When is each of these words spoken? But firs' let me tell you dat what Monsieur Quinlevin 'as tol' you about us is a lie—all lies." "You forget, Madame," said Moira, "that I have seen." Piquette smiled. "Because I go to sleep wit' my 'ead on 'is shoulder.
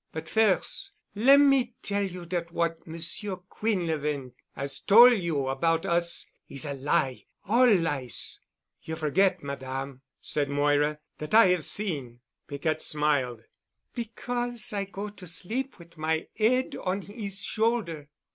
But 0.11 0.27
firs' 0.27 0.89
let 1.13 1.37
me 1.39 1.75
tell 1.83 2.01
you 2.01 2.25
dat 2.25 2.51
what 2.51 2.87
Monsieur 2.87 3.35
Quinlevin 3.35 4.31
'as 4.55 4.79
tol' 4.79 5.13
you 5.13 5.45
about 5.47 5.85
us 5.85 6.25
is 6.49 6.65
a 6.65 6.73
lie—all 6.73 7.71
lies." 7.75 8.39
"You 8.81 8.95
forget, 8.95 9.43
Madame," 9.43 10.01
said 10.19 10.49
Moira, 10.49 10.97
"that 11.19 11.35
I 11.35 11.49
have 11.49 11.65
seen." 11.65 12.21
Piquette 12.47 12.81
smiled. 12.81 13.43
"Because 13.93 14.73
I 14.73 14.85
go 14.85 15.07
to 15.09 15.27
sleep 15.27 15.77
wit' 15.77 15.99
my 15.99 16.29
'ead 16.35 16.75
on 16.77 17.03
'is 17.03 17.43
shoulder. 17.43 18.09